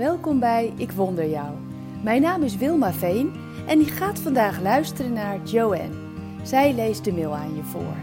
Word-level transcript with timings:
Welkom 0.00 0.38
bij 0.38 0.72
Ik 0.76 0.92
Wonder 0.92 1.30
Jou. 1.30 1.56
Mijn 2.02 2.22
naam 2.22 2.42
is 2.42 2.56
Wilma 2.56 2.92
Veen 2.92 3.32
en 3.66 3.80
ik 3.80 3.88
gaat 3.88 4.18
vandaag 4.18 4.60
luisteren 4.60 5.12
naar 5.12 5.42
Joanne. 5.44 5.96
Zij 6.42 6.74
leest 6.74 7.04
de 7.04 7.12
mail 7.12 7.36
aan 7.36 7.56
je 7.56 7.62
voor. 7.62 7.96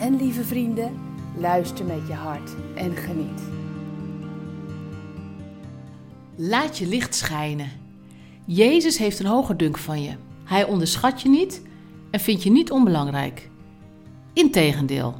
En 0.00 0.16
lieve 0.16 0.44
vrienden, 0.44 0.98
luister 1.36 1.84
met 1.84 2.06
je 2.06 2.12
hart 2.12 2.50
en 2.74 2.96
geniet. 2.96 3.42
Laat 6.36 6.78
je 6.78 6.86
licht 6.86 7.14
schijnen. 7.14 7.70
Jezus 8.46 8.98
heeft 8.98 9.18
een 9.18 9.26
hoge 9.26 9.56
dunk 9.56 9.78
van 9.78 10.02
je. 10.02 10.14
Hij 10.44 10.64
onderschat 10.64 11.22
je 11.22 11.28
niet 11.28 11.62
en 12.10 12.20
vindt 12.20 12.42
je 12.42 12.50
niet 12.50 12.70
onbelangrijk. 12.70 13.50
Integendeel. 14.32 15.14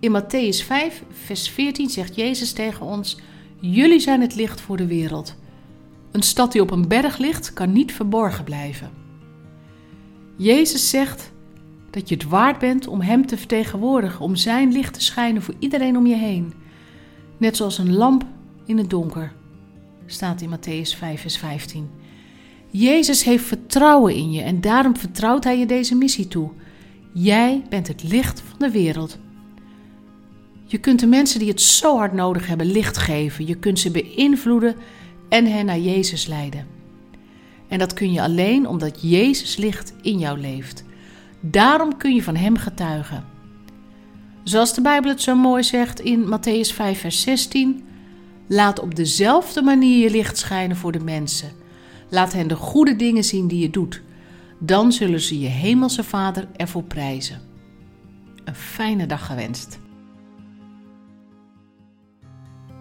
In 0.00 0.22
Matthäus 0.22 0.64
5, 0.64 1.02
vers 1.10 1.48
14 1.48 1.90
zegt 1.90 2.14
Jezus 2.14 2.52
tegen 2.52 2.86
ons: 2.86 3.18
Jullie 3.60 4.00
zijn 4.00 4.20
het 4.20 4.34
licht 4.34 4.60
voor 4.60 4.76
de 4.76 4.86
wereld. 4.86 5.36
Een 6.10 6.22
stad 6.22 6.52
die 6.52 6.62
op 6.62 6.70
een 6.70 6.88
berg 6.88 7.18
ligt, 7.18 7.52
kan 7.52 7.72
niet 7.72 7.92
verborgen 7.92 8.44
blijven. 8.44 8.90
Jezus 10.36 10.90
zegt 10.90 11.32
dat 11.90 12.08
je 12.08 12.14
het 12.14 12.24
waard 12.24 12.58
bent 12.58 12.86
om 12.86 13.00
Hem 13.00 13.26
te 13.26 13.36
vertegenwoordigen, 13.36 14.20
om 14.20 14.36
Zijn 14.36 14.72
licht 14.72 14.94
te 14.94 15.02
schijnen 15.02 15.42
voor 15.42 15.54
iedereen 15.58 15.96
om 15.96 16.06
je 16.06 16.16
heen. 16.16 16.52
Net 17.36 17.56
zoals 17.56 17.78
een 17.78 17.94
lamp 17.94 18.24
in 18.66 18.78
het 18.78 18.90
donker, 18.90 19.32
staat 20.06 20.40
in 20.40 20.50
Matthäus 20.50 20.98
5, 20.98 21.20
vers 21.20 21.36
15. 21.36 21.90
Jezus 22.70 23.24
heeft 23.24 23.44
vertrouwen 23.44 24.14
in 24.14 24.32
je 24.32 24.42
en 24.42 24.60
daarom 24.60 24.96
vertrouwt 24.96 25.44
Hij 25.44 25.58
je 25.58 25.66
deze 25.66 25.94
missie 25.94 26.28
toe. 26.28 26.50
Jij 27.12 27.62
bent 27.68 27.88
het 27.88 28.02
licht 28.02 28.40
van 28.40 28.58
de 28.58 28.70
wereld. 28.70 29.18
Je 30.64 30.78
kunt 30.78 31.00
de 31.00 31.06
mensen 31.06 31.38
die 31.38 31.48
het 31.48 31.60
zo 31.60 31.96
hard 31.96 32.12
nodig 32.12 32.46
hebben 32.46 32.70
licht 32.70 32.96
geven. 32.96 33.46
Je 33.46 33.54
kunt 33.54 33.78
ze 33.78 33.90
beïnvloeden 33.90 34.76
en 35.28 35.46
hen 35.46 35.66
naar 35.66 35.78
Jezus 35.78 36.26
leiden. 36.26 36.66
En 37.68 37.78
dat 37.78 37.94
kun 37.94 38.12
je 38.12 38.22
alleen 38.22 38.68
omdat 38.68 38.98
Jezus 39.02 39.56
licht 39.56 39.94
in 40.02 40.18
jou 40.18 40.40
leeft. 40.40 40.84
Daarom 41.40 41.96
kun 41.96 42.14
je 42.14 42.22
van 42.22 42.36
Hem 42.36 42.56
getuigen. 42.56 43.24
Zoals 44.42 44.74
de 44.74 44.80
Bijbel 44.80 45.10
het 45.10 45.22
zo 45.22 45.34
mooi 45.34 45.62
zegt 45.62 46.00
in 46.00 46.24
Matthäus 46.24 46.74
5, 46.74 47.00
vers 47.00 47.20
16: 47.20 47.84
Laat 48.46 48.80
op 48.80 48.94
dezelfde 48.94 49.62
manier 49.62 50.02
je 50.02 50.10
licht 50.10 50.38
schijnen 50.38 50.76
voor 50.76 50.92
de 50.92 51.00
mensen. 51.00 51.52
Laat 52.10 52.32
hen 52.32 52.48
de 52.48 52.56
goede 52.56 52.96
dingen 52.96 53.24
zien 53.24 53.48
die 53.48 53.58
je 53.58 53.70
doet. 53.70 54.02
Dan 54.58 54.92
zullen 54.92 55.20
ze 55.20 55.40
je 55.40 55.48
Hemelse 55.48 56.04
Vader 56.04 56.48
ervoor 56.56 56.82
prijzen. 56.82 57.40
Een 58.44 58.54
fijne 58.54 59.06
dag 59.06 59.26
gewenst. 59.26 59.78